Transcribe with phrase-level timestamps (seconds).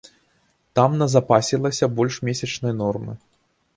[0.79, 3.13] Там назапасілася больш месячнай нормы.